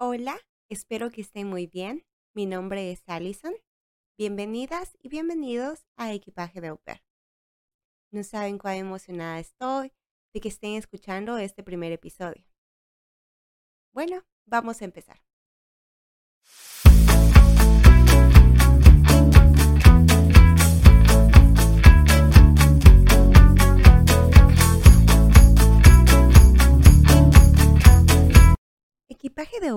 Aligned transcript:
Hola, 0.00 0.38
espero 0.68 1.10
que 1.10 1.20
estén 1.22 1.48
muy 1.48 1.66
bien. 1.66 2.06
Mi 2.32 2.46
nombre 2.46 2.92
es 2.92 3.02
Allison. 3.08 3.52
Bienvenidas 4.16 4.96
y 5.02 5.08
bienvenidos 5.08 5.88
a 5.96 6.12
Equipaje 6.12 6.60
de. 6.60 7.02
No 8.12 8.22
saben 8.22 8.58
cuán 8.58 8.76
emocionada 8.76 9.40
estoy 9.40 9.92
de 10.32 10.40
que 10.40 10.50
estén 10.50 10.74
escuchando 10.74 11.36
este 11.38 11.64
primer 11.64 11.90
episodio. 11.90 12.46
Bueno, 13.92 14.24
vamos 14.46 14.82
a 14.82 14.84
empezar. 14.84 15.20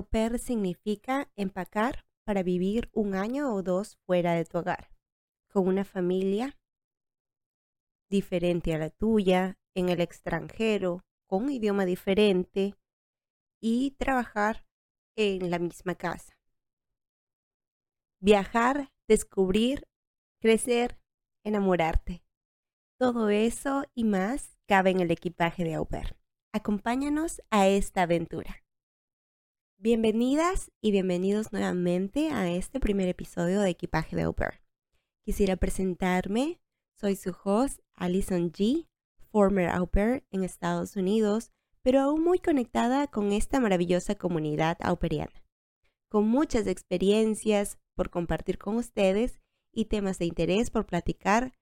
Pair 0.03 0.39
significa 0.39 1.31
empacar 1.35 2.05
para 2.25 2.43
vivir 2.43 2.89
un 2.93 3.15
año 3.15 3.53
o 3.53 3.63
dos 3.63 3.97
fuera 4.05 4.33
de 4.33 4.45
tu 4.45 4.59
hogar, 4.59 4.89
con 5.49 5.67
una 5.67 5.83
familia 5.83 6.57
diferente 8.09 8.73
a 8.73 8.77
la 8.77 8.89
tuya, 8.89 9.57
en 9.73 9.89
el 9.89 10.01
extranjero, 10.01 11.05
con 11.27 11.45
un 11.45 11.51
idioma 11.51 11.85
diferente 11.85 12.75
y 13.61 13.91
trabajar 13.91 14.65
en 15.15 15.49
la 15.49 15.59
misma 15.59 15.95
casa. 15.95 16.37
Viajar, 18.19 18.91
descubrir, 19.07 19.87
crecer, 20.41 20.99
enamorarte. 21.43 22.23
Todo 22.99 23.29
eso 23.29 23.83
y 23.95 24.03
más 24.03 24.57
cabe 24.67 24.91
en 24.91 24.99
el 24.99 25.11
equipaje 25.11 25.63
de 25.63 25.75
au 25.75 25.87
pair. 25.87 26.17
Acompáñanos 26.53 27.41
a 27.49 27.67
esta 27.67 28.03
aventura. 28.03 28.63
Bienvenidas 29.83 30.71
y 30.79 30.91
bienvenidos 30.91 31.51
nuevamente 31.51 32.29
a 32.29 32.51
este 32.51 32.79
primer 32.79 33.07
episodio 33.07 33.61
de 33.61 33.71
Equipaje 33.71 34.15
de 34.15 34.21
Au 34.21 34.35
Quisiera 35.25 35.55
presentarme, 35.55 36.61
soy 36.99 37.15
su 37.15 37.35
host, 37.43 37.79
Alison 37.95 38.51
G., 38.51 38.87
former 39.31 39.69
au 39.69 39.87
pair 39.87 40.23
en 40.29 40.43
Estados 40.43 40.95
Unidos, 40.95 41.51
pero 41.81 41.99
aún 41.99 42.23
muy 42.23 42.37
conectada 42.37 43.07
con 43.07 43.31
esta 43.31 43.59
maravillosa 43.59 44.13
comunidad 44.13 44.77
auperiana, 44.81 45.43
con 46.09 46.27
muchas 46.27 46.67
experiencias 46.67 47.79
por 47.95 48.11
compartir 48.11 48.59
con 48.59 48.75
ustedes 48.75 49.41
y 49.73 49.85
temas 49.85 50.19
de 50.19 50.25
interés 50.25 50.69
por 50.69 50.85
platicar 50.85 51.53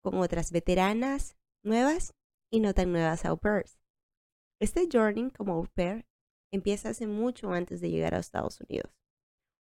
con 0.00 0.18
otras 0.18 0.52
veteranas, 0.52 1.36
nuevas 1.64 2.14
y 2.50 2.60
no 2.60 2.72
tan 2.72 2.92
nuevas 2.92 3.24
au. 3.24 3.40
Este 4.60 4.86
journey 4.88 5.32
como 5.32 5.54
au 5.54 5.66
empieza 6.50 6.90
hace 6.90 7.06
mucho 7.06 7.52
antes 7.52 7.80
de 7.80 7.90
llegar 7.90 8.14
a 8.14 8.18
Estados 8.18 8.60
Unidos. 8.60 8.92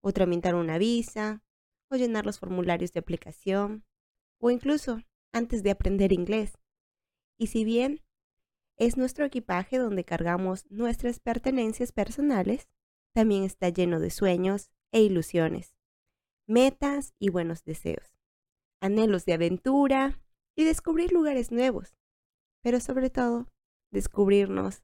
O 0.00 0.12
tramitar 0.12 0.54
una 0.54 0.78
visa, 0.78 1.42
o 1.90 1.96
llenar 1.96 2.26
los 2.26 2.38
formularios 2.38 2.92
de 2.92 3.00
aplicación, 3.00 3.84
o 4.40 4.50
incluso 4.50 5.00
antes 5.32 5.62
de 5.62 5.70
aprender 5.70 6.12
inglés. 6.12 6.58
Y 7.38 7.48
si 7.48 7.64
bien 7.64 8.02
es 8.76 8.96
nuestro 8.96 9.24
equipaje 9.24 9.78
donde 9.78 10.04
cargamos 10.04 10.66
nuestras 10.70 11.20
pertenencias 11.20 11.92
personales, 11.92 12.68
también 13.14 13.44
está 13.44 13.68
lleno 13.68 14.00
de 14.00 14.10
sueños 14.10 14.70
e 14.90 15.02
ilusiones, 15.02 15.74
metas 16.46 17.14
y 17.18 17.28
buenos 17.30 17.64
deseos, 17.64 18.16
anhelos 18.80 19.24
de 19.24 19.34
aventura 19.34 20.20
y 20.56 20.64
descubrir 20.64 21.12
lugares 21.12 21.52
nuevos, 21.52 21.96
pero 22.62 22.80
sobre 22.80 23.10
todo 23.10 23.48
descubrirnos 23.90 24.82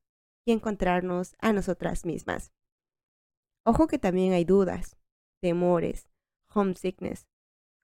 y 0.48 0.52
encontrarnos 0.52 1.36
a 1.40 1.52
nosotras 1.52 2.06
mismas. 2.06 2.54
Ojo 3.66 3.86
que 3.86 3.98
también 3.98 4.32
hay 4.32 4.46
dudas, 4.46 4.96
temores, 5.42 6.08
homesickness, 6.54 7.28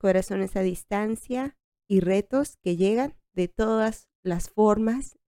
corazones 0.00 0.56
a 0.56 0.62
distancia 0.62 1.58
y 1.86 2.00
retos 2.00 2.56
que 2.62 2.76
llegan 2.76 3.20
de 3.34 3.48
todas 3.48 4.08
las 4.22 4.48
formas 4.48 5.18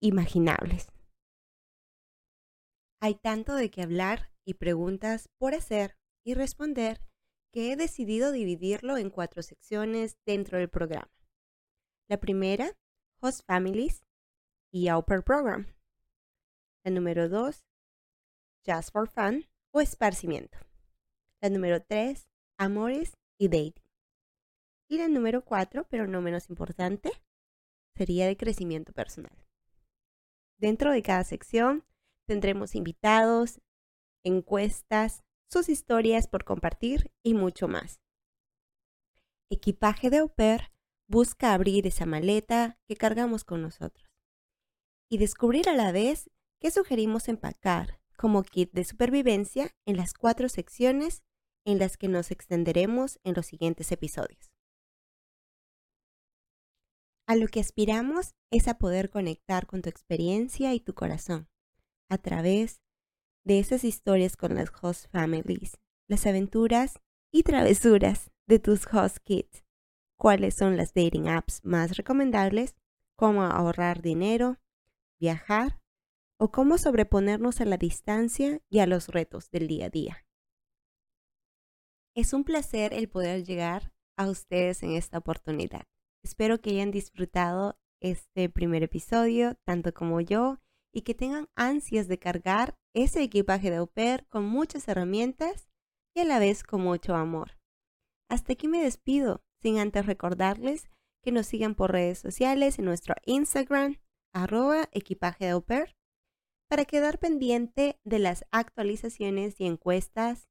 imaginables. 0.00 0.90
Hay 3.02 3.16
tanto 3.16 3.54
de 3.54 3.70
qué 3.70 3.82
hablar 3.82 4.32
y 4.46 4.54
preguntas 4.54 5.28
por 5.36 5.54
hacer 5.54 5.98
y 6.24 6.32
responder 6.32 7.02
que 7.52 7.70
he 7.70 7.76
decidido 7.76 8.32
dividirlo 8.32 8.96
en 8.96 9.10
cuatro 9.10 9.42
secciones 9.42 10.16
dentro 10.24 10.56
del 10.56 10.70
programa. 10.70 11.12
La 12.08 12.18
primera, 12.18 12.72
Host 13.20 13.42
Families 13.46 14.06
y 14.72 14.90
Upper 14.90 15.22
Program. 15.22 15.66
La 16.84 16.90
número 16.90 17.28
2, 17.28 17.64
Just 18.66 18.90
for 18.90 19.08
Fun 19.08 19.46
o 19.72 19.80
esparcimiento. 19.80 20.58
La 21.40 21.48
número 21.48 21.80
3, 21.80 22.28
amores 22.58 23.16
y 23.38 23.46
dating. 23.46 23.84
Y 24.88 24.98
la 24.98 25.06
número 25.06 25.44
4, 25.44 25.86
pero 25.88 26.08
no 26.08 26.20
menos 26.20 26.50
importante, 26.50 27.12
sería 27.94 28.26
de 28.26 28.36
crecimiento 28.36 28.92
personal. 28.92 29.36
Dentro 30.58 30.90
de 30.90 31.02
cada 31.02 31.22
sección 31.22 31.84
tendremos 32.26 32.74
invitados, 32.74 33.60
encuestas, 34.24 35.22
sus 35.48 35.68
historias 35.68 36.26
por 36.26 36.44
compartir 36.44 37.12
y 37.22 37.34
mucho 37.34 37.68
más. 37.68 38.00
Equipaje 39.50 40.10
de 40.10 40.18
au 40.18 40.32
busca 41.06 41.52
abrir 41.52 41.86
esa 41.86 42.06
maleta 42.06 42.80
que 42.88 42.96
cargamos 42.96 43.44
con 43.44 43.62
nosotros 43.62 44.10
y 45.08 45.18
descubrir 45.18 45.68
a 45.68 45.74
la 45.74 45.92
vez 45.92 46.30
¿Qué 46.62 46.70
sugerimos 46.70 47.26
empacar 47.26 47.98
como 48.16 48.44
kit 48.44 48.70
de 48.72 48.84
supervivencia 48.84 49.74
en 49.84 49.96
las 49.96 50.14
cuatro 50.14 50.48
secciones 50.48 51.24
en 51.64 51.80
las 51.80 51.96
que 51.96 52.06
nos 52.06 52.30
extenderemos 52.30 53.18
en 53.24 53.34
los 53.34 53.46
siguientes 53.46 53.90
episodios. 53.90 54.52
A 57.26 57.34
lo 57.34 57.48
que 57.48 57.58
aspiramos 57.58 58.36
es 58.52 58.68
a 58.68 58.78
poder 58.78 59.10
conectar 59.10 59.66
con 59.66 59.82
tu 59.82 59.88
experiencia 59.88 60.72
y 60.72 60.78
tu 60.78 60.94
corazón 60.94 61.48
a 62.08 62.18
través 62.18 62.80
de 63.42 63.58
esas 63.58 63.82
historias 63.82 64.36
con 64.36 64.54
las 64.54 64.70
host 64.80 65.10
families, 65.10 65.80
las 66.06 66.24
aventuras 66.28 67.00
y 67.32 67.42
travesuras 67.42 68.30
de 68.46 68.60
tus 68.60 68.86
host 68.86 69.16
kids, 69.24 69.64
cuáles 70.16 70.54
son 70.54 70.76
las 70.76 70.94
dating 70.94 71.26
apps 71.26 71.60
más 71.64 71.96
recomendables, 71.96 72.76
cómo 73.16 73.42
ahorrar 73.42 74.00
dinero, 74.00 74.60
viajar 75.18 75.81
o 76.42 76.50
cómo 76.50 76.76
sobreponernos 76.76 77.60
a 77.60 77.64
la 77.64 77.76
distancia 77.76 78.60
y 78.68 78.80
a 78.80 78.86
los 78.88 79.06
retos 79.06 79.48
del 79.52 79.68
día 79.68 79.86
a 79.86 79.90
día. 79.90 80.26
Es 82.16 82.32
un 82.32 82.42
placer 82.42 82.92
el 82.92 83.08
poder 83.08 83.44
llegar 83.44 83.92
a 84.18 84.28
ustedes 84.28 84.82
en 84.82 84.90
esta 84.90 85.18
oportunidad. 85.18 85.84
Espero 86.24 86.60
que 86.60 86.70
hayan 86.70 86.90
disfrutado 86.90 87.78
este 88.00 88.48
primer 88.48 88.82
episodio, 88.82 89.54
tanto 89.64 89.94
como 89.94 90.20
yo, 90.20 90.58
y 90.92 91.02
que 91.02 91.14
tengan 91.14 91.46
ansias 91.54 92.08
de 92.08 92.18
cargar 92.18 92.74
ese 92.92 93.22
equipaje 93.22 93.70
de 93.70 93.76
au 93.76 93.86
pair 93.86 94.26
con 94.28 94.44
muchas 94.44 94.88
herramientas 94.88 95.68
y 96.12 96.22
a 96.22 96.24
la 96.24 96.40
vez 96.40 96.64
con 96.64 96.80
mucho 96.80 97.14
amor. 97.14 97.56
Hasta 98.28 98.54
aquí 98.54 98.66
me 98.66 98.82
despido, 98.82 99.44
sin 99.60 99.78
antes 99.78 100.06
recordarles 100.06 100.90
que 101.22 101.30
nos 101.30 101.46
sigan 101.46 101.76
por 101.76 101.92
redes 101.92 102.18
sociales 102.18 102.80
en 102.80 102.86
nuestro 102.86 103.14
Instagram, 103.26 104.00
arroba 104.34 104.88
equipaje 104.90 105.44
de 105.44 105.50
au 105.52 105.64
para 106.72 106.86
quedar 106.86 107.18
pendiente 107.18 108.00
de 108.02 108.18
las 108.18 108.46
actualizaciones 108.50 109.60
y 109.60 109.66
encuestas, 109.66 110.48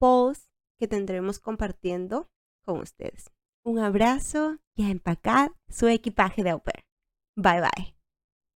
polls 0.00 0.50
que 0.80 0.88
tendremos 0.88 1.38
compartiendo 1.38 2.28
con 2.64 2.80
ustedes. 2.80 3.30
Un 3.64 3.78
abrazo 3.78 4.58
y 4.74 4.84
a 4.84 4.90
empacar 4.90 5.52
su 5.68 5.86
equipaje 5.86 6.42
de 6.42 6.50
au 6.50 6.62
Bye 7.36 7.60
bye. 7.60 7.95